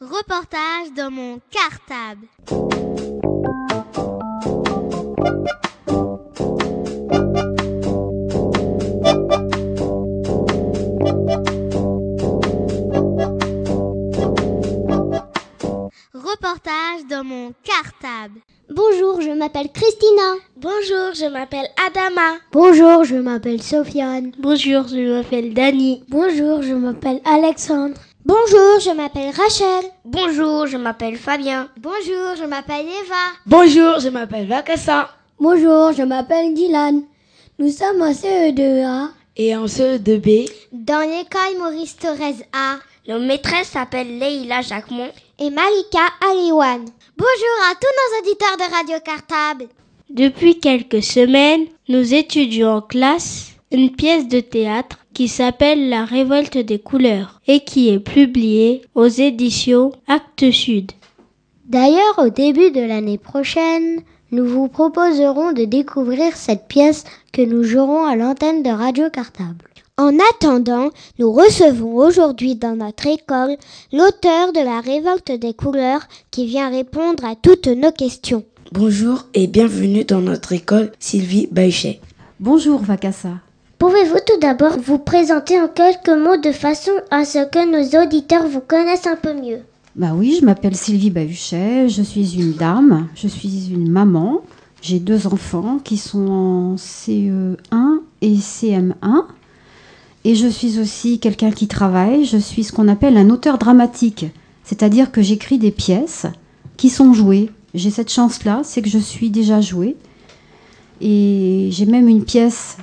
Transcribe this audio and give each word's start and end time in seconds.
Reportage 0.00 0.92
dans 0.96 1.10
mon 1.10 1.40
cartable. 1.50 2.26
Reportage 16.12 17.06
dans 17.08 17.22
mon 17.22 17.52
cartable. 17.62 18.40
Bonjour, 18.70 19.20
je 19.20 19.30
m'appelle 19.30 19.68
Christina. 19.72 20.22
Bonjour, 20.56 21.14
je 21.14 21.30
m'appelle 21.30 21.68
Adama. 21.86 22.38
Bonjour, 22.50 23.04
je 23.04 23.14
m'appelle 23.14 23.62
Sofiane. 23.62 24.32
Bonjour, 24.40 24.88
je 24.88 25.18
m'appelle 25.18 25.54
Dani. 25.54 26.02
Bonjour, 26.08 26.62
je 26.62 26.74
m'appelle 26.74 27.20
Alexandre. 27.24 28.00
Bonjour, 28.26 28.80
je 28.80 28.90
m'appelle 28.90 29.34
Rachel. 29.36 29.84
Bonjour, 30.06 30.66
je 30.66 30.78
m'appelle 30.78 31.16
Fabien. 31.18 31.68
Bonjour, 31.78 32.36
je 32.38 32.44
m'appelle 32.44 32.86
Eva. 32.86 33.24
Bonjour, 33.44 34.00
je 34.00 34.08
m'appelle 34.08 34.46
Vakassa. 34.46 35.10
Bonjour, 35.38 35.92
je 35.92 36.02
m'appelle 36.04 36.54
Dylan. 36.54 37.02
Nous 37.58 37.68
sommes 37.68 38.00
en 38.00 38.12
CE2A. 38.12 39.08
Et 39.36 39.54
en 39.54 39.66
CE2B. 39.66 40.50
Dans 40.72 41.00
l'école 41.00 41.58
Maurice 41.58 41.96
Thorez 41.98 42.36
A. 42.54 42.78
Nos 43.08 43.18
maîtresses 43.20 43.68
s'appellent 43.68 44.18
Leïla 44.18 44.62
Jacquemont 44.62 45.10
et 45.38 45.50
Malika 45.50 46.06
Aliwan. 46.26 46.82
Bonjour 47.18 47.58
à 47.70 47.74
tous 47.74 47.92
nos 47.92 48.20
auditeurs 48.22 48.56
de 48.56 48.74
Radio 48.74 48.96
Cartable. 49.04 49.66
Depuis 50.08 50.60
quelques 50.60 51.02
semaines, 51.02 51.66
nous 51.88 52.14
étudions 52.14 52.76
en 52.76 52.80
classe 52.80 53.48
une 53.70 53.94
pièce 53.94 54.28
de 54.28 54.40
théâtre 54.40 55.03
qui 55.14 55.28
s'appelle 55.28 55.88
La 55.88 56.04
révolte 56.04 56.58
des 56.58 56.78
couleurs 56.78 57.40
et 57.46 57.60
qui 57.60 57.88
est 57.88 58.00
publiée 58.00 58.82
aux 58.94 59.06
éditions 59.06 59.92
Actes 60.08 60.50
Sud. 60.50 60.92
D'ailleurs, 61.66 62.18
au 62.18 62.28
début 62.28 62.70
de 62.72 62.80
l'année 62.80 63.16
prochaine, 63.16 64.00
nous 64.32 64.44
vous 64.44 64.68
proposerons 64.68 65.52
de 65.52 65.64
découvrir 65.64 66.36
cette 66.36 66.66
pièce 66.66 67.04
que 67.32 67.40
nous 67.40 67.62
jouerons 67.62 68.04
à 68.04 68.16
l'antenne 68.16 68.62
de 68.62 68.70
Radio 68.70 69.08
Cartable. 69.08 69.64
En 69.96 70.12
attendant, 70.32 70.90
nous 71.20 71.30
recevons 71.32 71.96
aujourd'hui 71.96 72.56
dans 72.56 72.74
notre 72.74 73.06
école 73.06 73.56
l'auteur 73.92 74.52
de 74.52 74.58
la 74.58 74.80
révolte 74.80 75.30
des 75.30 75.54
couleurs 75.54 76.02
qui 76.32 76.46
vient 76.46 76.68
répondre 76.68 77.24
à 77.24 77.36
toutes 77.36 77.68
nos 77.68 77.92
questions. 77.92 78.42
Bonjour 78.72 79.26
et 79.34 79.46
bienvenue 79.46 80.04
dans 80.04 80.20
notre 80.20 80.52
école 80.52 80.90
Sylvie 80.98 81.46
Baïchet. 81.52 82.00
Bonjour 82.40 82.80
Vakassa. 82.80 83.43
Pouvez-vous 83.78 84.18
tout 84.26 84.38
d'abord 84.40 84.78
vous 84.78 84.98
présenter 84.98 85.60
en 85.60 85.68
quelques 85.68 86.08
mots 86.08 86.36
de 86.36 86.52
façon 86.52 86.92
à 87.10 87.24
ce 87.24 87.44
que 87.44 87.70
nos 87.70 88.02
auditeurs 88.02 88.46
vous 88.46 88.60
connaissent 88.60 89.06
un 89.06 89.16
peu 89.16 89.34
mieux? 89.34 89.60
Bah 89.96 90.12
oui, 90.14 90.38
je 90.40 90.44
m'appelle 90.44 90.76
Sylvie 90.76 91.10
Bahuchet, 91.10 91.88
je 91.88 92.02
suis 92.02 92.36
une 92.36 92.52
dame, 92.52 93.08
je 93.14 93.28
suis 93.28 93.70
une 93.70 93.90
maman, 93.90 94.42
j'ai 94.80 95.00
deux 95.00 95.26
enfants 95.26 95.78
qui 95.82 95.96
sont 95.96 96.28
en 96.28 96.74
CE1 96.76 97.56
et 98.22 98.34
CM1. 98.34 99.24
Et 100.24 100.34
je 100.34 100.48
suis 100.48 100.78
aussi 100.78 101.18
quelqu'un 101.18 101.50
qui 101.50 101.68
travaille, 101.68 102.24
je 102.24 102.38
suis 102.38 102.64
ce 102.64 102.72
qu'on 102.72 102.88
appelle 102.88 103.16
un 103.16 103.28
auteur 103.28 103.58
dramatique, 103.58 104.26
c'est-à-dire 104.62 105.12
que 105.12 105.20
j'écris 105.20 105.58
des 105.58 105.70
pièces 105.70 106.26
qui 106.76 106.90
sont 106.90 107.12
jouées. 107.12 107.50
J'ai 107.74 107.90
cette 107.90 108.10
chance-là, 108.10 108.60
c'est 108.62 108.82
que 108.82 108.88
je 108.88 108.98
suis 108.98 109.30
déjà 109.30 109.60
jouée. 109.60 109.96
Et 111.00 111.68
j'ai 111.70 111.86
même 111.86 112.08
une 112.08 112.24
pièce 112.24 112.78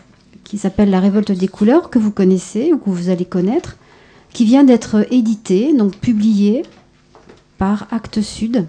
qui 0.52 0.58
s'appelle 0.58 0.90
La 0.90 1.00
révolte 1.00 1.32
des 1.32 1.48
couleurs, 1.48 1.90
que 1.90 1.98
vous 1.98 2.12
connaissez 2.12 2.74
ou 2.74 2.78
que 2.78 2.90
vous 2.90 3.08
allez 3.08 3.24
connaître, 3.24 3.78
qui 4.34 4.44
vient 4.44 4.66
d'être 4.66 5.08
éditée, 5.10 5.72
donc 5.72 5.96
publiée 5.96 6.64
par 7.58 7.88
Actes 7.90 8.22
Sud, 8.22 8.68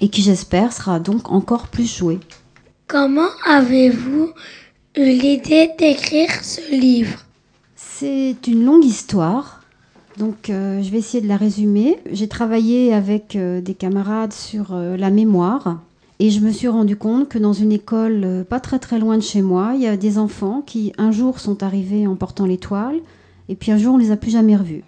et 0.00 0.08
qui 0.08 0.22
j'espère 0.22 0.72
sera 0.72 0.98
donc 0.98 1.30
encore 1.30 1.66
plus 1.66 1.98
jouée. 1.98 2.18
Comment 2.86 3.28
avez-vous 3.44 4.30
eu 4.96 5.04
l'idée 5.04 5.68
d'écrire 5.78 6.30
ce 6.42 6.62
livre? 6.70 7.26
C'est 7.74 8.38
une 8.46 8.64
longue 8.64 8.86
histoire, 8.86 9.60
donc 10.16 10.48
euh, 10.48 10.82
je 10.82 10.90
vais 10.90 10.96
essayer 10.96 11.22
de 11.22 11.28
la 11.28 11.36
résumer. 11.36 11.98
J'ai 12.10 12.28
travaillé 12.28 12.94
avec 12.94 13.36
euh, 13.36 13.60
des 13.60 13.74
camarades 13.74 14.32
sur 14.32 14.72
euh, 14.72 14.96
la 14.96 15.10
mémoire 15.10 15.78
et 16.18 16.30
je 16.30 16.40
me 16.40 16.50
suis 16.50 16.68
rendu 16.68 16.96
compte 16.96 17.28
que 17.28 17.38
dans 17.38 17.52
une 17.52 17.72
école 17.72 18.44
pas 18.48 18.60
très 18.60 18.78
très 18.78 18.98
loin 18.98 19.16
de 19.16 19.22
chez 19.22 19.42
moi, 19.42 19.72
il 19.74 19.82
y 19.82 19.86
a 19.86 19.96
des 19.96 20.16
enfants 20.18 20.62
qui 20.62 20.92
un 20.96 21.10
jour 21.10 21.40
sont 21.40 21.62
arrivés 21.62 22.06
en 22.06 22.16
portant 22.16 22.46
l'étoile 22.46 23.00
et 23.48 23.54
puis 23.54 23.70
un 23.70 23.78
jour 23.78 23.94
on 23.94 23.98
les 23.98 24.10
a 24.10 24.16
plus 24.16 24.30
jamais 24.30 24.56
revus. 24.56 24.84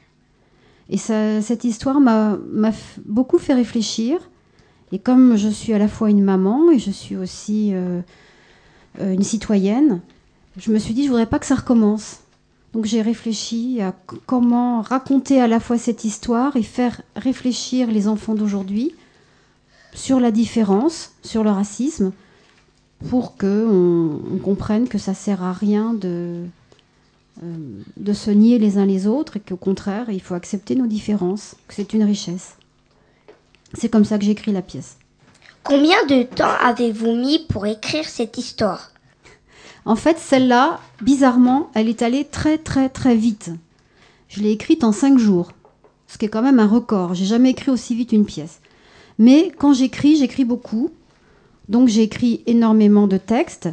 Et 0.90 0.96
cette 0.96 1.64
histoire 1.64 2.00
m'a 2.00 2.38
beaucoup 3.04 3.38
fait 3.38 3.52
réfléchir. 3.52 4.30
Et 4.90 4.98
comme 4.98 5.36
je 5.36 5.50
suis 5.50 5.74
à 5.74 5.78
la 5.78 5.86
fois 5.86 6.08
une 6.08 6.22
maman 6.22 6.70
et 6.70 6.78
je 6.78 6.90
suis 6.90 7.14
aussi 7.14 7.74
une 8.98 9.22
citoyenne, 9.22 10.00
je 10.56 10.72
me 10.72 10.78
suis 10.78 10.94
dit 10.94 11.04
je 11.04 11.08
voudrais 11.08 11.26
pas 11.26 11.38
que 11.38 11.46
ça 11.46 11.56
recommence. 11.56 12.20
Donc 12.72 12.86
j'ai 12.86 13.02
réfléchi 13.02 13.82
à 13.82 13.94
comment 14.24 14.80
raconter 14.80 15.42
à 15.42 15.46
la 15.46 15.60
fois 15.60 15.76
cette 15.76 16.04
histoire 16.04 16.56
et 16.56 16.62
faire 16.62 17.02
réfléchir 17.16 17.90
les 17.90 18.08
enfants 18.08 18.34
d'aujourd'hui 18.34 18.94
sur 19.98 20.20
la 20.20 20.30
différence, 20.30 21.12
sur 21.22 21.42
le 21.42 21.50
racisme, 21.50 22.12
pour 23.10 23.36
qu'on 23.36 24.20
on 24.32 24.38
comprenne 24.38 24.88
que 24.88 24.96
ça 24.96 25.12
sert 25.12 25.42
à 25.42 25.52
rien 25.52 25.92
de, 25.92 26.44
euh, 27.42 27.56
de 27.96 28.12
se 28.12 28.30
nier 28.30 28.58
les 28.58 28.78
uns 28.78 28.86
les 28.86 29.08
autres 29.08 29.38
et 29.38 29.40
qu'au 29.40 29.56
contraire, 29.56 30.06
il 30.08 30.20
faut 30.20 30.34
accepter 30.34 30.76
nos 30.76 30.86
différences, 30.86 31.56
que 31.66 31.74
c'est 31.74 31.92
une 31.94 32.04
richesse. 32.04 32.56
C'est 33.74 33.88
comme 33.88 34.04
ça 34.04 34.18
que 34.18 34.24
j'écris 34.24 34.52
la 34.52 34.62
pièce. 34.62 34.98
Combien 35.64 36.06
de 36.06 36.22
temps 36.22 36.54
avez-vous 36.62 37.14
mis 37.14 37.40
pour 37.48 37.66
écrire 37.66 38.08
cette 38.08 38.38
histoire? 38.38 38.92
En 39.84 39.96
fait, 39.96 40.18
celle-là, 40.18 40.80
bizarrement, 41.02 41.70
elle 41.74 41.88
est 41.88 42.02
allée 42.02 42.24
très 42.24 42.56
très 42.56 42.88
très 42.88 43.16
vite. 43.16 43.50
Je 44.28 44.40
l'ai 44.42 44.52
écrite 44.52 44.84
en 44.84 44.92
cinq 44.92 45.18
jours, 45.18 45.50
ce 46.06 46.18
qui 46.18 46.26
est 46.26 46.28
quand 46.28 46.42
même 46.42 46.60
un 46.60 46.68
record. 46.68 47.14
J'ai 47.14 47.26
jamais 47.26 47.50
écrit 47.50 47.70
aussi 47.70 47.96
vite 47.96 48.12
une 48.12 48.26
pièce. 48.26 48.60
Mais 49.18 49.52
quand 49.56 49.72
j'écris, 49.72 50.16
j'écris 50.16 50.44
beaucoup. 50.44 50.90
Donc 51.68 51.88
j'ai 51.88 52.02
écrit 52.02 52.42
énormément 52.46 53.06
de 53.06 53.16
textes. 53.18 53.68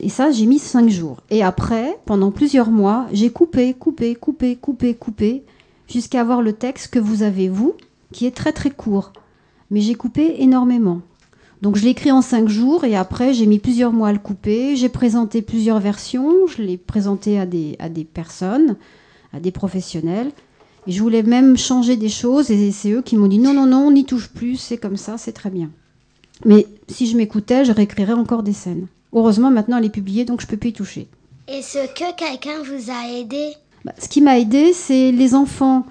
Et 0.00 0.08
ça, 0.08 0.30
j'ai 0.30 0.46
mis 0.46 0.58
cinq 0.58 0.88
jours. 0.88 1.18
Et 1.30 1.42
après, 1.42 1.98
pendant 2.06 2.30
plusieurs 2.30 2.70
mois, 2.70 3.06
j'ai 3.12 3.30
coupé, 3.30 3.74
coupé, 3.74 4.14
coupé, 4.14 4.56
coupé, 4.56 4.94
coupé, 4.94 5.42
jusqu'à 5.88 6.20
avoir 6.20 6.42
le 6.42 6.52
texte 6.52 6.88
que 6.88 6.98
vous 6.98 7.22
avez, 7.22 7.48
vous, 7.48 7.74
qui 8.12 8.26
est 8.26 8.34
très 8.34 8.52
très 8.52 8.70
court. 8.70 9.12
Mais 9.70 9.80
j'ai 9.80 9.94
coupé 9.94 10.36
énormément. 10.38 11.00
Donc 11.62 11.76
je 11.76 11.84
l'ai 11.84 11.90
écrit 11.90 12.10
en 12.10 12.22
cinq 12.22 12.48
jours 12.48 12.84
et 12.84 12.96
après 12.96 13.34
j'ai 13.34 13.46
mis 13.46 13.60
plusieurs 13.60 13.92
mois 13.92 14.08
à 14.08 14.12
le 14.12 14.18
couper. 14.18 14.74
J'ai 14.76 14.88
présenté 14.88 15.42
plusieurs 15.42 15.78
versions, 15.78 16.46
je 16.48 16.60
l'ai 16.60 16.76
présenté 16.76 17.38
à 17.38 17.46
des, 17.46 17.76
à 17.78 17.88
des 17.88 18.04
personnes, 18.04 18.76
à 19.32 19.38
des 19.38 19.52
professionnels. 19.52 20.32
Et 20.86 20.92
je 20.92 21.00
voulais 21.02 21.22
même 21.22 21.56
changer 21.56 21.96
des 21.96 22.08
choses 22.08 22.50
et 22.50 22.72
c'est 22.72 22.90
eux 22.90 23.02
qui 23.02 23.16
m'ont 23.16 23.28
dit 23.28 23.38
non, 23.38 23.54
non, 23.54 23.66
non, 23.66 23.86
on 23.86 23.90
n'y 23.92 24.04
touche 24.04 24.28
plus, 24.28 24.56
c'est 24.56 24.78
comme 24.78 24.96
ça, 24.96 25.18
c'est 25.18 25.32
très 25.32 25.50
bien. 25.50 25.70
Mais 26.44 26.66
si 26.88 27.06
je 27.06 27.16
m'écoutais, 27.16 27.64
je 27.64 27.72
réécrirais 27.72 28.14
encore 28.14 28.42
des 28.42 28.52
scènes. 28.52 28.86
Heureusement, 29.12 29.50
maintenant 29.50 29.78
elle 29.78 29.84
est 29.84 29.90
publiée, 29.90 30.24
donc 30.24 30.40
je 30.40 30.46
peux 30.46 30.56
plus 30.56 30.70
y 30.70 30.72
toucher. 30.72 31.08
Est-ce 31.46 31.86
que 31.94 32.16
quelqu'un 32.16 32.62
vous 32.64 32.90
a 32.90 33.18
aidé? 33.18 33.52
Bah, 33.84 33.92
Ce 33.98 34.08
qui 34.08 34.20
m'a 34.20 34.38
aidé, 34.38 34.72
c'est 34.72 35.12
les 35.12 35.34
enfants 35.34 35.86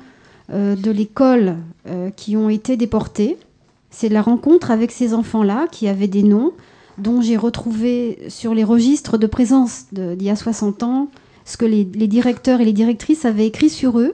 euh, 0.52 0.76
de 0.76 0.92
l'école 0.92 1.58
euh, 1.88 2.10
qui 2.10 2.36
ont 2.36 2.50
été 2.50 2.76
déportés 2.78 3.38
c'est 3.92 4.10
la 4.10 4.22
rencontre 4.22 4.72
avec 4.72 4.92
ces 4.92 5.14
enfants-là 5.14 5.68
qui 5.70 5.88
avaient 5.88 6.08
des 6.08 6.24
noms, 6.24 6.54
dont 6.98 7.22
j'ai 7.22 7.38
retrouvé 7.38 8.20
sur 8.30 8.56
les 8.56 8.64
registres 8.64 9.18
de 9.18 9.28
présence 9.28 9.86
d'il 9.92 10.24
y 10.24 10.30
a 10.30 10.36
60 10.36 10.84
ans 10.84 11.10
ce 11.44 11.58
que 11.58 11.66
les, 11.66 11.84
directeurs 11.84 12.62
et 12.62 12.66
les 12.66 12.74
directrices 12.74 13.26
avaient 13.26 13.48
écrit 13.48 13.70
sur 13.70 14.00
eux. 14.00 14.14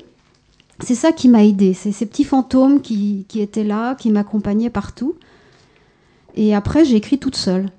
C'est 0.80 0.96
ça 0.96 1.12
qui 1.12 1.28
m'a 1.28 1.44
aidé, 1.44 1.74
c'est 1.74 1.92
ces 1.92 2.06
petits 2.06 2.24
fantômes 2.24 2.82
qui, 2.82 3.26
qui 3.28 3.42
étaient 3.42 3.64
là, 3.64 3.96
qui 3.96 4.12
m'accompagnaient 4.12 4.70
partout. 4.70 5.16
Et 6.36 6.54
après, 6.54 6.86
j'ai 6.86 6.96
écrit 6.96 7.18
toute 7.18 7.36
seule. 7.36 7.70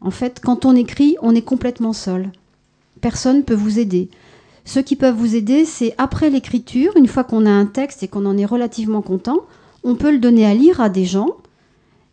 En 0.00 0.10
fait, 0.10 0.40
quand 0.44 0.64
on 0.64 0.76
écrit, 0.76 1.16
on 1.22 1.34
est 1.34 1.42
complètement 1.42 1.92
seul. 1.92 2.30
Personne 3.00 3.38
ne 3.38 3.42
peut 3.42 3.54
vous 3.54 3.78
aider. 3.78 4.10
Ceux 4.64 4.82
qui 4.82 4.96
peuvent 4.96 5.16
vous 5.16 5.34
aider, 5.34 5.64
c'est 5.64 5.94
après 5.98 6.30
l'écriture, 6.30 6.96
une 6.96 7.08
fois 7.08 7.24
qu'on 7.24 7.46
a 7.46 7.50
un 7.50 7.66
texte 7.66 8.02
et 8.02 8.08
qu'on 8.08 8.26
en 8.26 8.36
est 8.36 8.44
relativement 8.44 9.02
content, 9.02 9.40
on 9.82 9.96
peut 9.96 10.12
le 10.12 10.18
donner 10.18 10.46
à 10.46 10.54
lire 10.54 10.80
à 10.80 10.88
des 10.88 11.04
gens 11.04 11.30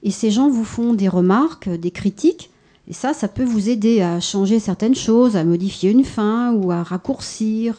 et 0.04 0.12
ces 0.12 0.31
gens 0.31 0.50
vous 0.50 0.63
font 0.63 0.94
des 0.94 1.10
remarques, 1.10 1.69
des 1.69 1.92
critiques. 1.92 2.50
Et 2.88 2.94
ça, 2.94 3.13
ça 3.13 3.28
peut 3.28 3.44
vous 3.44 3.69
aider 3.69 4.02
à 4.02 4.19
changer 4.19 4.60
certaines 4.60 4.96
choses, 4.96 5.36
à 5.36 5.44
modifier 5.44 5.92
une 5.92 6.06
fin 6.06 6.54
ou 6.54 6.72
à 6.72 6.81
raccourcir. 6.81 7.78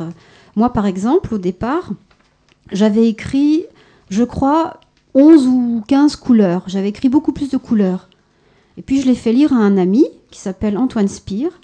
Moi, 0.54 0.72
par 0.72 0.86
exemple, 0.86 1.34
au 1.34 1.38
départ, 1.38 1.90
j'avais 2.72 3.08
écrit, 3.08 3.64
je 4.08 4.24
crois, 4.24 4.80
11 5.14 5.46
ou 5.46 5.82
15 5.86 6.16
couleurs. 6.16 6.64
J'avais 6.66 6.88
écrit 6.88 7.08
beaucoup 7.08 7.32
plus 7.32 7.50
de 7.50 7.56
couleurs. 7.56 8.08
Et 8.76 8.82
puis 8.82 9.00
je 9.00 9.06
l'ai 9.06 9.14
fait 9.14 9.32
lire 9.32 9.52
à 9.52 9.56
un 9.56 9.76
ami 9.76 10.06
qui 10.30 10.40
s'appelle 10.40 10.78
Antoine 10.78 11.08
Spire, 11.08 11.60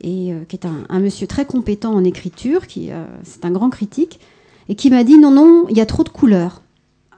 et 0.00 0.32
euh, 0.32 0.44
qui 0.44 0.56
est 0.56 0.66
un, 0.66 0.98
monsieur 0.98 1.26
très 1.26 1.44
compétent 1.44 1.92
en 1.92 2.04
écriture, 2.04 2.66
qui 2.66 2.90
euh, 2.90 3.04
c'est 3.22 3.44
un 3.44 3.50
grand 3.50 3.70
critique, 3.70 4.18
et 4.68 4.74
qui 4.74 4.90
m'a 4.90 5.04
dit 5.04 5.18
non, 5.18 5.30
non, 5.30 5.66
il 5.68 5.76
y 5.76 5.80
a 5.80 5.86
trop 5.86 6.04
de 6.04 6.08
couleurs. 6.08 6.62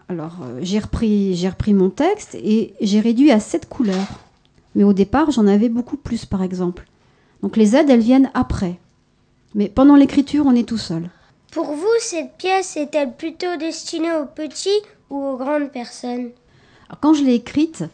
Alors, 0.09 0.39
euh, 0.43 0.59
j'ai 0.61 0.79
repris, 0.79 1.35
j'ai 1.35 1.49
repris 1.49 1.73
mon 1.73 1.89
texte 1.89 2.35
et 2.35 2.75
j'ai 2.81 3.01
réduit 3.01 3.31
à 3.31 3.41
sept 3.41 3.69
couleurs. 3.69 4.21
Mais 4.75 4.85
au 4.85 4.93
départ, 4.93 5.31
j'en 5.31 5.47
avais 5.47 5.69
beaucoup 5.69 5.97
plus, 5.97 6.27
par 6.27 6.43
exemple. 6.43 6.87
Donc 7.43 7.57
les 7.57 7.77
aides, 7.77 7.89
elles 7.89 8.01
viennent 8.01 8.31
après. 8.35 8.79
Mais 9.55 9.69
pendant 9.69 9.97
l'écriture, 9.97 10.45
on 10.47 10.55
est 10.55 10.69
tout 10.69 10.79
seul. 10.79 11.09
Pour 11.55 11.67
vous, 11.67 11.87
cette 12.01 12.37
pièce 12.37 12.77
est-elle 12.77 13.15
plutôt 13.15 13.57
destinée 13.57 14.13
aux 14.13 14.27
petits 14.27 14.83
ou 15.09 15.25
aux 15.25 15.37
grandes 15.37 15.71
personnes? 15.71 16.31
Quand 17.01 17.15
je 17.15 17.23
l'ai 17.23 17.35
écrite, 17.35 17.85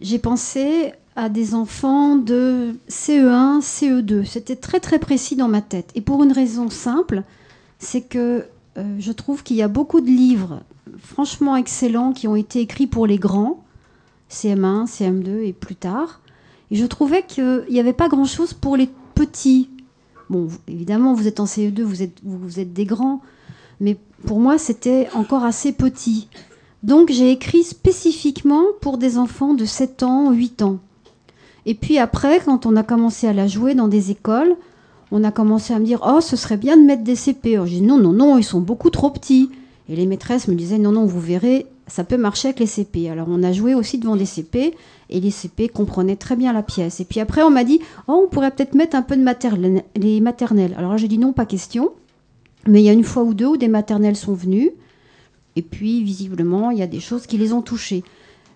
j'ai 0.00 0.18
pensé 0.18 0.94
à 1.16 1.28
des 1.28 1.54
enfants 1.54 2.16
de 2.16 2.76
CE1, 2.88 3.60
CE2. 3.60 4.24
C'était 4.24 4.56
très 4.56 4.80
très 4.80 4.98
précis 4.98 5.36
dans 5.36 5.48
ma 5.48 5.60
tête. 5.60 5.90
Et 5.94 6.00
pour 6.00 6.24
une 6.24 6.32
raison 6.32 6.70
simple, 6.70 7.24
c'est 7.78 8.00
que 8.00 8.46
euh, 8.78 8.96
je 8.98 9.12
trouve 9.12 9.42
qu'il 9.42 9.56
y 9.56 9.62
a 9.62 9.68
beaucoup 9.68 10.00
de 10.00 10.06
livres 10.06 10.62
franchement 10.98 11.56
excellents 11.56 12.12
qui 12.12 12.26
ont 12.26 12.36
été 12.36 12.60
écrits 12.60 12.86
pour 12.86 13.06
les 13.06 13.18
grands, 13.18 13.62
CM1, 14.30 14.86
CM2 14.86 15.44
et 15.44 15.52
plus 15.52 15.76
tard. 15.76 16.22
Et 16.70 16.76
je 16.76 16.86
trouvais 16.86 17.22
qu'il 17.22 17.66
n'y 17.68 17.80
avait 17.80 17.92
pas 17.92 18.08
grand-chose 18.08 18.54
pour 18.54 18.78
les 18.78 18.88
petits. 19.14 19.68
Bon, 20.30 20.46
évidemment, 20.68 21.12
vous 21.12 21.26
êtes 21.26 21.40
en 21.40 21.44
CE2, 21.44 21.82
vous 21.82 22.02
êtes, 22.02 22.18
vous 22.22 22.60
êtes 22.60 22.72
des 22.72 22.84
grands, 22.84 23.20
mais 23.80 23.96
pour 24.26 24.38
moi, 24.38 24.58
c'était 24.58 25.08
encore 25.12 25.44
assez 25.44 25.72
petit. 25.72 26.28
Donc 26.84 27.10
j'ai 27.10 27.32
écrit 27.32 27.64
spécifiquement 27.64 28.62
pour 28.80 28.96
des 28.96 29.18
enfants 29.18 29.54
de 29.54 29.64
7 29.64 30.04
ans, 30.04 30.30
8 30.32 30.62
ans. 30.62 30.78
Et 31.66 31.74
puis 31.74 31.98
après, 31.98 32.40
quand 32.40 32.64
on 32.64 32.76
a 32.76 32.84
commencé 32.84 33.26
à 33.26 33.32
la 33.32 33.48
jouer 33.48 33.74
dans 33.74 33.88
des 33.88 34.12
écoles, 34.12 34.54
on 35.10 35.24
a 35.24 35.32
commencé 35.32 35.74
à 35.74 35.80
me 35.80 35.84
dire 35.84 36.00
Oh, 36.06 36.20
ce 36.20 36.36
serait 36.36 36.56
bien 36.56 36.76
de 36.76 36.82
mettre 36.82 37.02
des 37.02 37.16
CP. 37.16 37.60
j'ai 37.64 37.80
dit 37.80 37.82
Non, 37.82 37.98
non, 37.98 38.12
non, 38.12 38.38
ils 38.38 38.44
sont 38.44 38.60
beaucoup 38.60 38.90
trop 38.90 39.10
petits. 39.10 39.50
Et 39.88 39.96
les 39.96 40.06
maîtresses 40.06 40.46
me 40.46 40.54
disaient 40.54 40.78
Non, 40.78 40.92
non, 40.92 41.06
vous 41.06 41.20
verrez, 41.20 41.66
ça 41.90 42.04
peut 42.04 42.16
marcher 42.16 42.48
avec 42.48 42.60
les 42.60 42.66
CP. 42.66 43.10
Alors 43.10 43.26
on 43.28 43.42
a 43.42 43.52
joué 43.52 43.74
aussi 43.74 43.98
devant 43.98 44.16
des 44.16 44.26
CP 44.26 44.74
et 45.10 45.20
les 45.20 45.30
CP 45.30 45.68
comprenaient 45.68 46.16
très 46.16 46.36
bien 46.36 46.52
la 46.52 46.62
pièce. 46.62 47.00
Et 47.00 47.04
puis 47.04 47.20
après, 47.20 47.42
on 47.42 47.50
m'a 47.50 47.64
dit 47.64 47.80
Oh, 48.08 48.24
on 48.24 48.28
pourrait 48.28 48.50
peut-être 48.50 48.74
mettre 48.74 48.96
un 48.96 49.02
peu 49.02 49.16
de 49.16 49.82
les 49.96 50.20
maternelles. 50.20 50.74
Alors 50.78 50.96
j'ai 50.96 51.08
dit 51.08 51.18
Non, 51.18 51.32
pas 51.32 51.46
question. 51.46 51.90
Mais 52.66 52.82
il 52.82 52.84
y 52.84 52.90
a 52.90 52.92
une 52.92 53.04
fois 53.04 53.22
ou 53.22 53.34
deux 53.34 53.46
où 53.46 53.56
des 53.56 53.68
maternelles 53.68 54.16
sont 54.16 54.34
venues. 54.34 54.70
Et 55.56 55.62
puis, 55.62 56.04
visiblement, 56.04 56.70
il 56.70 56.78
y 56.78 56.82
a 56.82 56.86
des 56.86 57.00
choses 57.00 57.26
qui 57.26 57.38
les 57.38 57.52
ont 57.52 57.62
touchées. 57.62 58.04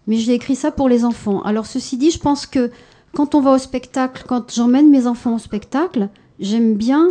Mais 0.07 0.17
j'ai 0.17 0.35
écrit 0.35 0.55
ça 0.55 0.71
pour 0.71 0.89
les 0.89 1.05
enfants. 1.05 1.43
Alors, 1.43 1.67
ceci 1.67 1.97
dit, 1.97 2.11
je 2.11 2.19
pense 2.19 2.47
que 2.47 2.71
quand 3.15 3.35
on 3.35 3.41
va 3.41 3.53
au 3.53 3.59
spectacle, 3.59 4.25
quand 4.27 4.53
j'emmène 4.53 4.91
mes 4.91 5.07
enfants 5.07 5.37
au 5.37 5.39
spectacle, 5.39 6.09
j'aime 6.39 6.75
bien 6.75 7.09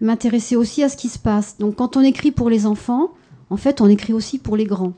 m'intéresser 0.00 0.56
aussi 0.56 0.82
à 0.82 0.88
ce 0.88 0.96
qui 0.96 1.08
se 1.08 1.18
passe. 1.18 1.58
Donc 1.58 1.76
quand 1.76 1.96
on 1.96 2.00
écrit 2.00 2.30
pour 2.30 2.48
les 2.48 2.66
enfants, 2.66 3.10
en 3.50 3.56
fait, 3.56 3.80
on 3.80 3.88
écrit 3.88 4.12
aussi 4.12 4.38
pour 4.38 4.56
les 4.56 4.64
grands. 4.64 4.94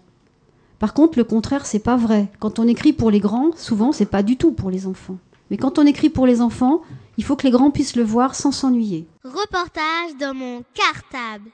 Par 0.83 0.95
contre, 0.95 1.17
le 1.17 1.23
contraire, 1.23 1.65
c'est 1.65 1.79
pas 1.79 1.95
vrai. 1.95 2.27
Quand 2.41 2.59
on 2.59 2.67
écrit 2.67 2.93
pour 2.93 3.13
les 3.13 3.21
grands, 3.21 3.53
souvent, 3.57 3.93
c'est 3.93 4.05
pas 4.05 4.25
du 4.25 4.37
tout 4.37 4.51
pour 4.51 4.69
les 4.69 4.89
enfants. 4.89 5.17
Mais 5.49 5.57
quand 5.57 5.79
on 5.79 5.87
écrit 5.87 6.11
pour 6.11 6.27
les 6.27 6.41
enfants, 6.41 6.83
il 7.19 7.23
faut 7.23 7.37
que 7.37 7.45
les 7.45 7.53
grands 7.53 7.71
puissent 7.71 7.95
le 7.95 8.03
voir 8.03 8.35
sans 8.35 8.51
s'ennuyer. 8.51 9.07
Reportage 9.23 10.17
dans 10.19 10.35
mon 10.35 10.65
cartable. 10.75 11.51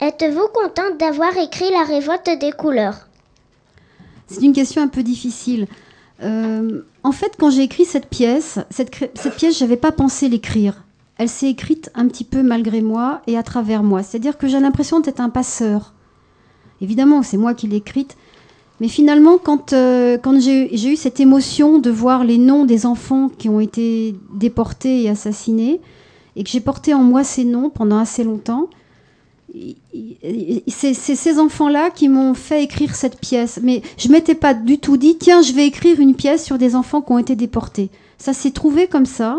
Êtes-vous 0.00 0.48
contente 0.54 0.98
d'avoir 0.98 1.36
écrit 1.36 1.70
La 1.70 1.84
révolte 1.84 2.30
des 2.40 2.52
couleurs? 2.52 3.06
C'est 4.26 4.40
une 4.40 4.54
question 4.54 4.80
un 4.80 4.88
peu 4.88 5.02
difficile. 5.02 5.66
Euh, 6.22 6.80
en 7.02 7.12
fait, 7.12 7.34
quand 7.38 7.50
j'ai 7.50 7.64
écrit 7.64 7.84
cette 7.84 8.08
pièce, 8.08 8.58
cette, 8.70 8.96
cette 9.16 9.36
pièce, 9.36 9.58
j'avais 9.58 9.76
pas 9.76 9.92
pensé 9.92 10.30
l'écrire. 10.30 10.82
Elle 11.20 11.28
s'est 11.28 11.50
écrite 11.50 11.90
un 11.94 12.08
petit 12.08 12.24
peu 12.24 12.42
malgré 12.42 12.80
moi 12.80 13.20
et 13.26 13.36
à 13.36 13.42
travers 13.42 13.82
moi. 13.82 14.02
C'est-à-dire 14.02 14.38
que 14.38 14.48
j'ai 14.48 14.58
l'impression 14.58 15.00
d'être 15.00 15.20
un 15.20 15.28
passeur. 15.28 15.92
Évidemment, 16.80 17.22
c'est 17.22 17.36
moi 17.36 17.52
qui 17.52 17.68
l'ai 17.68 17.76
écrite. 17.76 18.16
Mais 18.80 18.88
finalement, 18.88 19.36
quand, 19.36 19.74
euh, 19.74 20.16
quand 20.16 20.40
j'ai 20.40 20.72
eu 20.72 20.96
cette 20.96 21.20
émotion 21.20 21.78
de 21.78 21.90
voir 21.90 22.24
les 22.24 22.38
noms 22.38 22.64
des 22.64 22.86
enfants 22.86 23.28
qui 23.28 23.50
ont 23.50 23.60
été 23.60 24.14
déportés 24.32 25.02
et 25.02 25.10
assassinés, 25.10 25.82
et 26.36 26.42
que 26.42 26.48
j'ai 26.48 26.60
porté 26.60 26.94
en 26.94 27.02
moi 27.02 27.22
ces 27.22 27.44
noms 27.44 27.68
pendant 27.68 27.98
assez 27.98 28.24
longtemps, 28.24 28.70
c'est 30.68 30.94
ces 30.94 31.38
enfants-là 31.38 31.90
qui 31.90 32.08
m'ont 32.08 32.32
fait 32.32 32.64
écrire 32.64 32.94
cette 32.94 33.20
pièce. 33.20 33.60
Mais 33.62 33.82
je 33.98 34.08
m'étais 34.08 34.34
pas 34.34 34.54
du 34.54 34.78
tout 34.78 34.96
dit, 34.96 35.18
tiens, 35.18 35.42
je 35.42 35.52
vais 35.52 35.66
écrire 35.66 36.00
une 36.00 36.14
pièce 36.14 36.46
sur 36.46 36.56
des 36.56 36.74
enfants 36.74 37.02
qui 37.02 37.12
ont 37.12 37.18
été 37.18 37.36
déportés. 37.36 37.90
Ça 38.16 38.32
s'est 38.32 38.52
trouvé 38.52 38.86
comme 38.86 39.04
ça. 39.04 39.36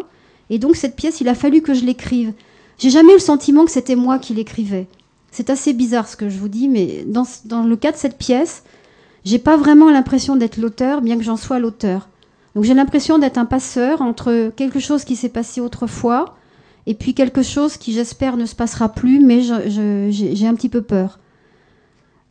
Et 0.51 0.59
donc 0.59 0.75
cette 0.75 0.95
pièce, 0.95 1.21
il 1.21 1.29
a 1.29 1.33
fallu 1.33 1.61
que 1.61 1.73
je 1.73 1.83
l'écrive. 1.83 2.33
J'ai 2.77 2.91
jamais 2.91 3.13
eu 3.13 3.15
le 3.15 3.21
sentiment 3.21 3.65
que 3.65 3.71
c'était 3.71 3.95
moi 3.95 4.19
qui 4.19 4.33
l'écrivais. 4.33 4.87
C'est 5.31 5.49
assez 5.49 5.73
bizarre 5.73 6.07
ce 6.07 6.17
que 6.17 6.29
je 6.29 6.37
vous 6.37 6.49
dis, 6.49 6.67
mais 6.67 7.05
dans, 7.07 7.25
dans 7.45 7.63
le 7.63 7.75
cas 7.77 7.93
de 7.93 7.97
cette 7.97 8.17
pièce, 8.17 8.63
j'ai 9.23 9.39
pas 9.39 9.55
vraiment 9.55 9.89
l'impression 9.89 10.35
d'être 10.35 10.57
l'auteur, 10.57 11.01
bien 11.01 11.17
que 11.17 11.23
j'en 11.23 11.37
sois 11.37 11.57
l'auteur. 11.57 12.09
Donc 12.53 12.65
j'ai 12.65 12.73
l'impression 12.73 13.17
d'être 13.17 13.37
un 13.37 13.45
passeur 13.45 14.01
entre 14.01 14.51
quelque 14.55 14.79
chose 14.79 15.05
qui 15.05 15.15
s'est 15.15 15.29
passé 15.29 15.61
autrefois 15.61 16.35
et 16.85 16.95
puis 16.95 17.13
quelque 17.13 17.43
chose 17.43 17.77
qui 17.77 17.93
j'espère 17.93 18.35
ne 18.35 18.45
se 18.45 18.55
passera 18.55 18.89
plus, 18.89 19.19
mais 19.19 19.41
j'ai 19.41 20.47
un 20.47 20.55
petit 20.55 20.69
peu 20.69 20.81
peur. 20.81 21.19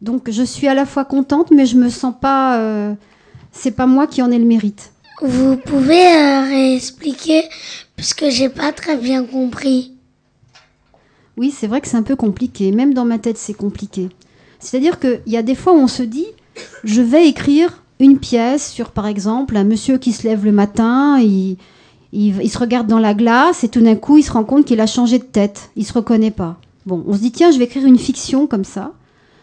Donc 0.02 0.30
je 0.30 0.42
suis 0.42 0.68
à 0.68 0.74
la 0.74 0.84
fois 0.84 1.06
contente, 1.06 1.50
mais 1.50 1.64
je 1.64 1.76
me 1.76 1.88
sens 1.88 2.14
pas. 2.20 2.58
Euh, 2.58 2.94
c'est 3.52 3.70
pas 3.70 3.86
moi 3.86 4.06
qui 4.06 4.20
en 4.20 4.30
ai 4.30 4.38
le 4.38 4.44
mérite. 4.44 4.92
Vous 5.22 5.56
pouvez 5.56 6.06
euh, 6.06 6.42
réexpliquer 6.44 7.42
puisque 8.00 8.30
j'ai 8.30 8.48
pas 8.48 8.72
très 8.72 8.96
bien 8.96 9.26
compris. 9.26 9.92
Oui, 11.36 11.52
c'est 11.54 11.66
vrai 11.66 11.82
que 11.82 11.86
c'est 11.86 11.98
un 11.98 12.02
peu 12.02 12.16
compliqué. 12.16 12.72
Même 12.72 12.94
dans 12.94 13.04
ma 13.04 13.18
tête, 13.18 13.36
c'est 13.36 13.52
compliqué. 13.52 14.08
C'est-à-dire 14.58 14.98
qu'il 14.98 15.20
y 15.26 15.36
a 15.36 15.42
des 15.42 15.54
fois 15.54 15.74
où 15.74 15.76
on 15.76 15.86
se 15.86 16.02
dit, 16.02 16.24
je 16.82 17.02
vais 17.02 17.28
écrire 17.28 17.82
une 17.98 18.18
pièce 18.18 18.72
sur, 18.72 18.92
par 18.92 19.06
exemple, 19.06 19.54
un 19.54 19.64
monsieur 19.64 19.98
qui 19.98 20.12
se 20.12 20.26
lève 20.26 20.46
le 20.46 20.50
matin, 20.50 21.18
il, 21.20 21.58
il, 22.14 22.50
se 22.50 22.56
regarde 22.56 22.86
dans 22.86 22.98
la 22.98 23.12
glace 23.12 23.64
et 23.64 23.68
tout 23.68 23.82
d'un 23.82 23.96
coup, 23.96 24.16
il 24.16 24.22
se 24.22 24.32
rend 24.32 24.44
compte 24.44 24.64
qu'il 24.64 24.80
a 24.80 24.86
changé 24.86 25.18
de 25.18 25.24
tête. 25.24 25.70
Il 25.76 25.84
se 25.84 25.92
reconnaît 25.92 26.30
pas. 26.30 26.58
Bon, 26.86 27.04
on 27.06 27.12
se 27.12 27.18
dit 27.18 27.32
tiens, 27.32 27.50
je 27.50 27.58
vais 27.58 27.64
écrire 27.64 27.84
une 27.84 27.98
fiction 27.98 28.46
comme 28.46 28.64
ça, 28.64 28.94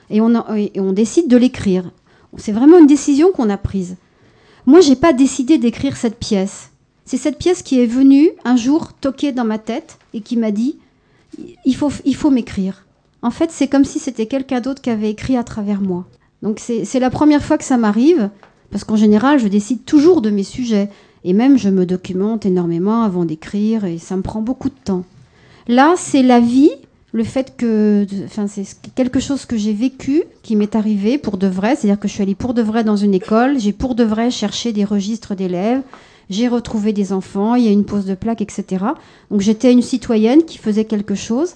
et 0.10 0.20
on, 0.20 0.34
et 0.56 0.80
on 0.80 0.94
décide 0.94 1.28
de 1.28 1.38
l'écrire. 1.38 1.92
C'est 2.38 2.54
vraiment 2.54 2.80
une 2.80 2.88
décision 2.88 3.32
qu'on 3.32 3.52
a 3.52 3.58
prise. 3.58 3.98
Moi, 4.66 4.82
j'ai 4.82 4.96
pas 4.96 5.14
décidé 5.14 5.60
d'écrire 5.60 5.96
cette 5.96 6.18
pièce. 6.18 6.72
C'est 7.08 7.18
cette 7.18 7.40
pièce 7.40 7.64
qui 7.64 7.80
est 7.80 7.88
venue 7.88 8.30
un 8.44 8.58
jour 8.58 8.92
toquer 8.92 9.32
dans 9.32 9.46
ma 9.46 9.58
tête 9.58 9.98
et 10.14 10.20
qui 10.20 10.36
m'a 10.36 10.52
dit 10.52 10.78
il 11.66 11.76
faut, 11.76 11.92
il 12.04 12.16
faut 12.16 12.30
m'écrire. 12.30 12.86
En 13.22 13.32
fait, 13.32 13.50
c'est 13.50 13.70
comme 13.70 13.86
si 13.86 13.98
c'était 13.98 14.26
quelqu'un 14.26 14.60
d'autre 14.60 14.82
qui 14.82 14.90
avait 14.90 15.10
écrit 15.10 15.38
à 15.38 15.44
travers 15.46 15.80
moi. 15.80 16.06
Donc 16.42 16.60
c'est 16.60 17.00
la 17.00 17.10
première 17.10 17.44
fois 17.44 17.58
que 17.58 17.64
ça 17.64 17.78
m'arrive, 17.78 18.30
parce 18.72 18.84
qu'en 18.84 18.98
général, 18.98 19.40
je 19.40 19.48
décide 19.48 19.86
toujours 19.86 20.22
de 20.22 20.30
mes 20.30 20.44
sujets. 20.44 20.90
Et 21.24 21.32
même, 21.32 21.58
je 21.58 21.70
me 21.70 21.86
documente 21.86 22.46
énormément 22.46 23.04
avant 23.04 23.24
d'écrire 23.24 23.86
et 23.86 23.98
ça 24.00 24.18
me 24.18 24.22
prend 24.22 24.42
beaucoup 24.42 24.70
de 24.70 24.76
temps. 24.84 25.06
Là, 25.70 25.96
c'est 25.98 26.24
la 26.24 26.42
vie, 26.42 26.72
le 27.14 27.24
fait 27.24 27.56
que. 27.56 28.06
Enfin, 28.26 28.48
c'est 28.48 28.66
quelque 28.96 29.22
chose 29.22 29.46
que 29.46 29.56
j'ai 29.56 29.74
vécu, 29.74 30.24
qui 30.44 30.58
m'est 30.58 30.76
arrivé 30.76 31.18
pour 31.18 31.38
de 31.38 31.48
vrai. 31.48 31.76
C'est-à-dire 31.76 32.00
que 32.00 32.10
je 32.10 32.14
suis 32.14 32.24
allée 32.24 32.36
pour 32.36 32.54
de 32.54 32.62
vrai 32.62 32.84
dans 32.84 32.98
une 32.98 33.14
école, 33.14 33.60
j'ai 33.60 33.74
pour 33.74 33.96
de 33.96 34.04
vrai 34.04 34.30
cherché 34.30 34.74
des 34.74 34.84
registres 34.86 35.36
d'élèves, 35.36 35.82
j'ai 36.30 36.48
retrouvé 36.48 36.94
des 36.94 37.14
enfants, 37.14 37.56
il 37.56 37.64
y 37.64 37.68
a 37.68 37.72
une 37.72 37.86
pose 37.86 38.06
de 38.06 38.16
plaque, 38.16 38.42
etc. 38.42 38.86
Donc 39.32 39.42
j'étais 39.42 39.72
une 39.72 39.82
citoyenne 39.82 40.44
qui 40.44 40.58
faisait 40.58 40.86
quelque 40.86 41.16
chose. 41.16 41.56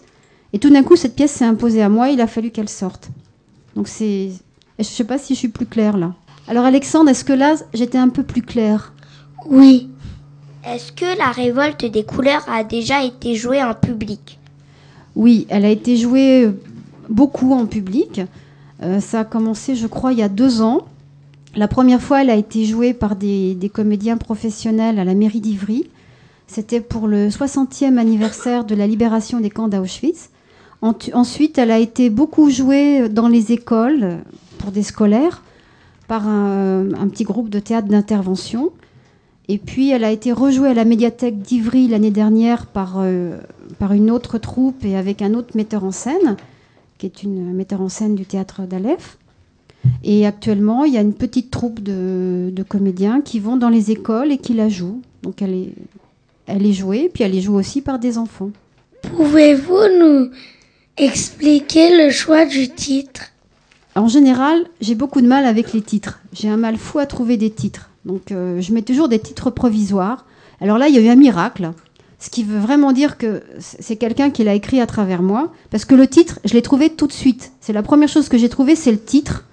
Et 0.54 0.60
tout 0.60 0.70
d'un 0.70 0.84
coup, 0.84 0.96
cette 0.96 1.16
pièce 1.16 1.32
s'est 1.32 1.46
imposée 1.46 1.82
à 1.82 1.90
moi, 1.90 2.10
il 2.10 2.22
a 2.22 2.28
fallu 2.28 2.52
qu'elle 2.52 2.70
sorte. 2.70 3.10
Donc 3.76 3.88
c'est. 3.88 4.30
Je 4.80 4.84
ne 4.84 4.90
sais 4.90 5.04
pas 5.04 5.18
si 5.18 5.34
je 5.34 5.40
suis 5.40 5.48
plus 5.50 5.66
claire 5.66 5.98
là. 5.98 6.14
Alors 6.48 6.66
Alexandre, 6.66 7.10
est-ce 7.10 7.24
que 7.24 7.34
là, 7.34 7.56
j'étais 7.74 7.98
un 7.98 8.10
peu 8.10 8.24
plus 8.24 8.42
claire? 8.42 8.94
Oui. 9.46 9.90
Est-ce 10.66 10.92
que 10.92 11.18
la 11.18 11.32
révolte 11.32 11.86
des 11.86 12.04
couleurs 12.04 12.46
a 12.50 12.64
déjà 12.64 13.04
été 13.04 13.36
jouée 13.36 13.64
en 13.64 13.74
public? 13.74 14.40
Oui, 15.16 15.46
elle 15.50 15.66
a 15.66 15.70
été 15.70 15.98
jouée 15.98 16.50
beaucoup 17.10 17.54
en 17.54 17.66
public. 17.66 18.22
Euh, 18.82 19.00
ça 19.00 19.22
a 19.22 19.24
commencé, 19.24 19.76
je 19.76 19.88
crois, 19.88 20.14
il 20.14 20.20
y 20.20 20.24
a 20.24 20.30
deux 20.30 20.62
ans. 20.62 20.86
La 21.56 21.68
première 21.68 22.02
fois, 22.02 22.22
elle 22.22 22.30
a 22.30 22.36
été 22.36 22.66
jouée 22.66 22.94
par 22.94 23.16
des, 23.16 23.72
comédiens 23.74 24.18
professionnels 24.18 25.00
à 25.00 25.04
la 25.04 25.14
mairie 25.14 25.42
d'Ivry. 25.42 25.90
C'était 26.48 26.82
pour 26.82 27.08
le 27.08 27.28
60e 27.28 27.98
anniversaire 27.98 28.64
de 28.64 28.76
la 28.76 28.88
libération 28.88 29.40
des 29.40 29.50
camps 29.50 29.68
d'Auschwitz. 29.68 30.30
ensuite, 30.82 31.58
elle 31.58 31.72
a 31.72 31.80
été 31.80 32.10
beaucoup 32.10 32.50
jouée 32.50 33.10
dans 33.10 33.28
les 33.28 33.52
écoles 33.52 34.20
pour 34.60 34.72
des 34.72 34.84
scolaires 34.84 35.44
par 36.08 36.28
un 36.28 37.08
petit 37.10 37.24
groupe 37.24 37.50
de 37.50 37.60
théâtre 37.60 37.88
d'intervention. 37.88 38.72
Et 39.48 39.58
puis, 39.58 39.90
elle 39.90 40.06
a 40.06 40.12
été 40.12 40.32
rejouée 40.32 40.70
à 40.70 40.74
la 40.74 40.86
médiathèque 40.86 41.42
d'Ivry 41.42 41.90
l'année 41.90 42.12
dernière 42.12 42.68
par, 42.68 43.00
euh, 43.00 43.38
par 43.80 43.92
une 43.92 44.10
autre 44.10 44.38
troupe 44.38 44.86
et 44.86 44.96
avec 44.96 45.22
un 45.22 45.34
autre 45.34 45.58
metteur 45.58 45.84
en 45.84 45.92
scène, 45.92 46.38
qui 46.98 47.06
est 47.06 47.24
une 47.24 47.54
metteur 47.54 47.82
en 47.82 47.90
scène 47.90 48.16
du 48.16 48.26
théâtre 48.26 48.62
d'Aleph. 48.62 49.18
Et 50.04 50.26
actuellement, 50.26 50.84
il 50.84 50.94
y 50.94 50.98
a 50.98 51.02
une 51.02 51.14
petite 51.14 51.52
troupe 51.52 51.82
de, 51.82 52.52
de, 52.52 52.64
comédiens 52.64 53.22
qui 53.22 53.40
vont 53.40 53.58
dans 53.58 53.70
les 53.70 53.92
écoles 53.92 54.32
et 54.32 54.38
qui 54.38 54.54
la 54.54 54.70
jouent. 54.70 55.02
Donc, 55.24 55.42
elle 55.42 55.54
est, 55.54 55.74
elle 56.48 56.66
est 56.66 56.74
jouée, 56.74 57.10
puis 57.14 57.24
elle 57.24 57.36
est 57.36 57.42
jouée 57.42 57.58
aussi 57.58 57.82
par 57.82 58.00
des 58.00 58.18
enfants. 58.18 58.52
Pouvez-vous 59.02 60.00
nous 60.00 60.30
Expliquez 60.98 61.98
le 61.98 62.12
choix 62.12 62.46
du 62.46 62.70
titre? 62.70 63.32
En 63.96 64.08
général, 64.08 64.66
j'ai 64.82 64.96
beaucoup 64.96 65.22
de 65.22 65.28
mal 65.28 65.46
avec 65.46 65.74
les 65.74 65.82
titres. 65.82 66.20
J'ai 66.34 66.50
un 66.50 66.58
mal 66.58 66.78
fou 66.78 67.00
à 67.00 67.06
trouver 67.06 67.38
des 67.38 67.50
titres. 67.50 67.90
Donc 68.06 68.32
euh, 68.32 68.62
je 68.62 68.74
mets 68.74 68.82
toujours 68.82 69.10
des 69.10 69.20
titres 69.20 69.50
provisoires. 69.50 70.26
Alors 70.60 70.78
là, 70.78 70.90
il 70.90 70.96
y 70.96 70.98
a 70.98 71.02
eu 71.02 71.08
un 71.10 71.16
miracle. 71.16 71.72
Ce 72.20 72.30
qui 72.30 72.44
veut 72.44 72.60
vraiment 72.60 72.92
dire 72.92 73.18
que 73.18 73.42
c'est 73.58 73.96
quelqu'un 73.96 74.30
qui 74.30 74.44
l'a 74.44 74.54
écrit 74.54 74.80
à 74.80 74.86
travers 74.86 75.24
moi. 75.24 75.52
Parce 75.72 75.86
que 75.86 75.96
le 75.96 76.08
titre, 76.08 76.40
je 76.46 76.54
l'ai 76.54 76.62
trouvé 76.62 76.90
tout 76.90 77.08
de 77.08 77.14
suite. 77.14 77.52
C'est 77.62 77.74
la 77.74 77.84
première 77.84 78.10
chose 78.10 78.30
que 78.30 78.38
j'ai 78.38 78.50
trouvée, 78.50 78.76
c'est 78.76 78.92
le 78.92 79.02
titre. 79.02 79.46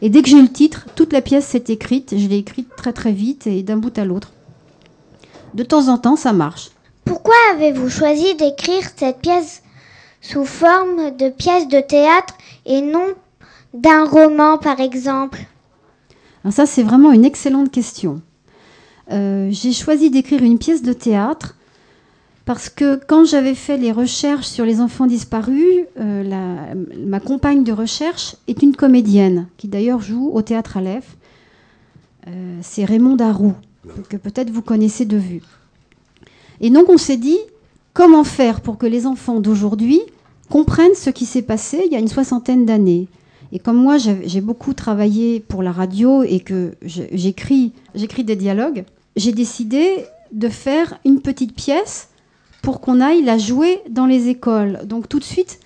Et 0.00 0.10
dès 0.10 0.22
que 0.22 0.28
j'ai 0.28 0.38
eu 0.38 0.42
le 0.42 0.52
titre, 0.52 0.86
toute 0.94 1.12
la 1.12 1.20
pièce 1.20 1.46
s'est 1.46 1.64
écrite. 1.68 2.14
Je 2.16 2.28
l'ai 2.28 2.38
écrite 2.38 2.68
très 2.76 2.92
très 2.92 3.12
vite 3.12 3.46
et 3.46 3.62
d'un 3.62 3.76
bout 3.76 3.96
à 3.98 4.04
l'autre. 4.04 4.32
De 5.54 5.64
temps 5.64 5.88
en 5.88 5.98
temps, 5.98 6.16
ça 6.16 6.32
marche. 6.32 6.70
Pourquoi 7.04 7.34
avez-vous 7.52 7.88
choisi 7.88 8.34
d'écrire 8.34 8.82
cette 8.96 9.18
pièce 9.18 9.62
sous 10.20 10.44
forme 10.44 11.16
de 11.16 11.30
pièce 11.30 11.68
de 11.68 11.80
théâtre 11.80 12.34
et 12.66 12.80
non 12.80 13.14
d'un 13.74 14.04
roman, 14.04 14.58
par 14.58 14.80
exemple? 14.80 15.40
Alors 16.44 16.54
Ça, 16.54 16.66
c'est 16.66 16.82
vraiment 16.82 17.12
une 17.12 17.24
excellente 17.24 17.70
question. 17.70 18.20
Euh, 19.10 19.48
j'ai 19.50 19.72
choisi 19.72 20.10
d'écrire 20.10 20.42
une 20.42 20.58
pièce 20.58 20.82
de 20.82 20.92
théâtre 20.92 21.54
parce 22.48 22.70
que 22.70 22.98
quand 23.06 23.26
j'avais 23.26 23.54
fait 23.54 23.76
les 23.76 23.92
recherches 23.92 24.46
sur 24.46 24.64
les 24.64 24.80
enfants 24.80 25.06
disparus, 25.06 25.84
euh, 26.00 26.74
ma 27.04 27.20
compagne 27.20 27.62
de 27.62 27.72
recherche 27.72 28.36
est 28.46 28.62
une 28.62 28.74
comédienne 28.74 29.48
qui 29.58 29.68
d'ailleurs 29.68 30.00
joue 30.00 30.30
au 30.32 30.40
théâtre 30.40 30.78
Aleph. 30.78 31.18
Euh, 32.26 32.58
c'est 32.62 32.86
Raymond 32.86 33.16
Darou, 33.16 33.52
que 34.08 34.16
peut-être 34.16 34.48
vous 34.48 34.62
connaissez 34.62 35.04
de 35.04 35.18
vue. 35.18 35.42
Et 36.62 36.70
donc 36.70 36.88
on 36.88 36.96
s'est 36.96 37.18
dit, 37.18 37.36
comment 37.92 38.24
faire 38.24 38.62
pour 38.62 38.78
que 38.78 38.86
les 38.86 39.04
enfants 39.04 39.40
d'aujourd'hui 39.40 40.00
comprennent 40.48 40.94
ce 40.94 41.10
qui 41.10 41.26
s'est 41.26 41.42
passé 41.42 41.82
il 41.84 41.92
y 41.92 41.96
a 41.96 42.00
une 42.00 42.08
soixantaine 42.08 42.64
d'années? 42.64 43.08
Et 43.52 43.58
comme 43.58 43.76
moi, 43.76 43.98
j'ai 43.98 44.40
beaucoup 44.40 44.72
travaillé 44.72 45.40
pour 45.40 45.62
la 45.62 45.70
radio 45.72 46.22
et 46.22 46.40
que 46.40 46.72
j'écris 46.82 47.74
des 48.24 48.36
dialogues, 48.36 48.86
j'ai 49.16 49.32
décidé 49.32 50.06
de 50.32 50.48
faire 50.48 50.98
une 51.04 51.20
petite 51.20 51.54
pièce 51.54 52.07
pour 52.62 52.80
qu'on 52.80 53.00
aille 53.00 53.22
la 53.22 53.38
jouer 53.38 53.80
dans 53.88 54.06
les 54.06 54.28
écoles. 54.28 54.80
Donc 54.84 55.08
tout 55.08 55.18
de 55.18 55.24
suite, 55.24 55.60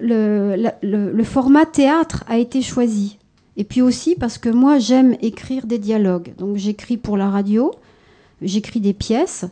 le, 0.00 1.22
format 1.24 1.66
théâtre 1.66 2.24
a 2.28 2.38
été 2.38 2.62
choisi. 2.62 3.18
Et 3.56 3.64
puis 3.64 3.82
aussi 3.82 4.14
parce 4.14 4.38
que 4.38 4.48
moi, 4.48 4.78
j'aime 4.78 5.16
écrire 5.20 5.66
des 5.66 5.78
dialogues. 5.78 6.32
Donc 6.38 6.56
j'écris 6.56 6.96
pour 6.96 7.16
la 7.16 7.28
radio, 7.28 7.72
j'écris 8.40 8.80
des 8.80 8.94
pièces, 8.94 9.44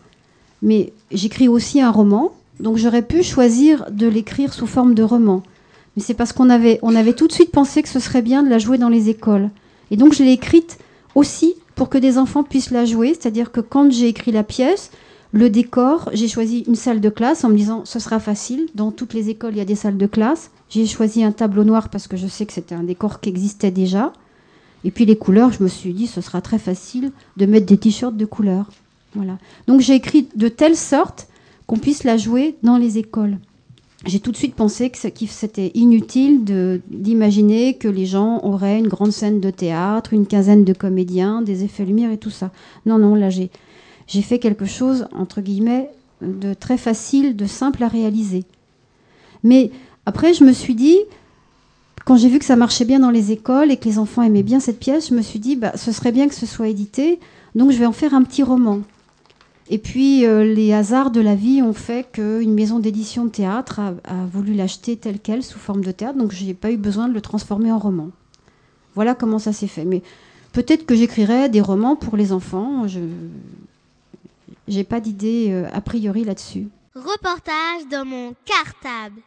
mais 0.62 0.92
j'écris 1.10 1.48
aussi 1.48 1.80
un 1.80 1.90
roman. 1.90 2.32
Donc 2.60 2.76
j'aurais 2.76 3.02
pu 3.02 3.22
choisir 3.22 3.90
de 3.90 4.06
l'écrire 4.06 4.52
sous 4.52 4.66
forme 4.66 4.94
de 4.94 5.02
roman. 5.02 5.42
Mais 5.96 6.02
c'est 6.02 6.14
parce 6.14 6.32
qu'on 6.32 6.50
avait, 6.50 6.78
on 6.82 6.94
avait 6.94 7.14
tout 7.14 7.26
de 7.26 7.32
suite 7.32 7.50
pensé 7.50 7.82
que 7.82 7.88
ce 7.88 7.98
serait 8.00 8.22
bien 8.22 8.42
de 8.42 8.48
la 8.48 8.58
jouer 8.58 8.78
dans 8.78 8.88
les 8.88 9.08
écoles. 9.08 9.50
Et 9.90 9.96
donc 9.96 10.14
je 10.14 10.22
l'ai 10.22 10.32
écrite 10.32 10.78
aussi 11.14 11.54
pour 11.74 11.88
que 11.88 11.98
des 11.98 12.16
enfants 12.16 12.44
puissent 12.44 12.70
la 12.70 12.84
jouer. 12.84 13.08
C'est-à-dire 13.08 13.50
que 13.50 13.60
quand 13.60 13.90
j'ai 13.90 14.08
écrit 14.08 14.32
la 14.32 14.44
pièce, 14.44 14.90
le 15.32 15.48
décor, 15.48 16.10
j'ai 16.12 16.26
choisi 16.26 16.64
une 16.66 16.74
salle 16.74 17.00
de 17.00 17.08
classe 17.08 17.44
en 17.44 17.50
me 17.50 17.56
disant 17.56 17.84
ce 17.84 17.98
sera 18.00 18.18
facile. 18.18 18.68
Dans 18.74 18.90
toutes 18.90 19.14
les 19.14 19.28
écoles, 19.28 19.54
il 19.54 19.58
y 19.58 19.62
a 19.62 19.66
des 19.66 19.76
salles 19.76 19.96
de 19.96 20.06
classe. 20.06 20.50
J'ai 20.68 20.86
choisi 20.86 21.22
un 21.22 21.32
tableau 21.32 21.62
noir 21.62 21.88
parce 21.88 22.08
que 22.08 22.16
je 22.16 22.26
sais 22.26 22.46
que 22.46 22.52
c'était 22.52 22.74
un 22.74 22.82
décor 22.82 23.20
qui 23.20 23.28
existait 23.28 23.70
déjà. 23.70 24.12
Et 24.82 24.90
puis 24.90 25.04
les 25.04 25.16
couleurs, 25.16 25.52
je 25.52 25.62
me 25.62 25.68
suis 25.68 25.92
dit 25.92 26.06
ce 26.06 26.20
sera 26.20 26.40
très 26.40 26.58
facile 26.58 27.12
de 27.36 27.46
mettre 27.46 27.66
des 27.66 27.78
t-shirts 27.78 28.16
de 28.16 28.24
couleurs. 28.24 28.70
Voilà. 29.14 29.38
Donc 29.68 29.80
j'ai 29.80 29.94
écrit 29.94 30.28
de 30.34 30.48
telle 30.48 30.76
sorte 30.76 31.28
qu'on 31.66 31.78
puisse 31.78 32.02
la 32.02 32.16
jouer 32.16 32.56
dans 32.62 32.76
les 32.76 32.98
écoles. 32.98 33.38
J'ai 34.06 34.18
tout 34.18 34.32
de 34.32 34.36
suite 34.36 34.54
pensé 34.54 34.88
que 34.88 34.96
c'était 34.98 35.70
inutile 35.74 36.42
d'imaginer 36.88 37.74
que 37.74 37.86
les 37.86 38.06
gens 38.06 38.40
auraient 38.42 38.78
une 38.78 38.88
grande 38.88 39.12
scène 39.12 39.40
de 39.40 39.50
théâtre, 39.50 40.14
une 40.14 40.26
quinzaine 40.26 40.64
de 40.64 40.72
comédiens, 40.72 41.42
des 41.42 41.64
effets 41.64 41.84
lumière 41.84 42.10
et 42.10 42.16
tout 42.16 42.30
ça. 42.30 42.50
Non, 42.86 42.98
non, 42.98 43.14
là 43.14 43.28
j'ai 43.28 43.50
j'ai 44.10 44.22
fait 44.22 44.40
quelque 44.40 44.64
chose, 44.64 45.06
entre 45.12 45.40
guillemets, 45.40 45.88
de 46.20 46.52
très 46.52 46.76
facile, 46.76 47.36
de 47.36 47.46
simple 47.46 47.84
à 47.84 47.88
réaliser. 47.88 48.44
Mais 49.44 49.70
après, 50.04 50.34
je 50.34 50.42
me 50.42 50.52
suis 50.52 50.74
dit, 50.74 50.98
quand 52.04 52.16
j'ai 52.16 52.28
vu 52.28 52.40
que 52.40 52.44
ça 52.44 52.56
marchait 52.56 52.84
bien 52.84 52.98
dans 52.98 53.12
les 53.12 53.30
écoles 53.30 53.70
et 53.70 53.76
que 53.76 53.84
les 53.84 53.98
enfants 53.98 54.22
aimaient 54.22 54.42
bien 54.42 54.58
cette 54.58 54.80
pièce, 54.80 55.10
je 55.10 55.14
me 55.14 55.22
suis 55.22 55.38
dit, 55.38 55.54
bah, 55.54 55.72
ce 55.76 55.92
serait 55.92 56.10
bien 56.10 56.26
que 56.26 56.34
ce 56.34 56.44
soit 56.44 56.66
édité, 56.66 57.20
donc 57.54 57.70
je 57.70 57.78
vais 57.78 57.86
en 57.86 57.92
faire 57.92 58.12
un 58.12 58.24
petit 58.24 58.42
roman. 58.42 58.80
Et 59.68 59.78
puis, 59.78 60.26
euh, 60.26 60.42
les 60.42 60.72
hasards 60.72 61.12
de 61.12 61.20
la 61.20 61.36
vie 61.36 61.62
ont 61.62 61.72
fait 61.72 62.10
qu'une 62.10 62.52
maison 62.52 62.80
d'édition 62.80 63.26
de 63.26 63.30
théâtre 63.30 63.78
a, 63.78 64.26
voulu 64.32 64.54
l'acheter 64.54 64.96
tel 64.96 65.20
quel, 65.20 65.44
sous 65.44 65.60
forme 65.60 65.84
de 65.84 65.92
théâtre, 65.92 66.18
donc 66.18 66.32
je 66.32 66.44
n'ai 66.44 66.54
pas 66.54 66.72
eu 66.72 66.76
besoin 66.76 67.06
de 67.06 67.14
le 67.14 67.20
transformer 67.20 67.70
en 67.70 67.78
roman. 67.78 68.08
Voilà 68.96 69.14
comment 69.14 69.38
ça 69.38 69.52
s'est 69.52 69.68
fait. 69.68 69.84
Mais 69.84 70.02
peut-être 70.52 70.84
que 70.84 70.96
j'écrirai 70.96 71.48
des 71.48 71.60
romans 71.60 71.94
pour 71.94 72.16
les 72.16 72.32
enfants. 72.32 72.86
J'ai 74.70 74.84
pas 74.84 75.00
d'idée 75.00 75.48
euh, 75.50 75.68
a 75.72 75.80
priori 75.80 76.22
là-dessus. 76.22 76.68
Reportage 76.94 77.88
dans 77.90 78.04
mon 78.04 78.36
cartable. 78.44 79.20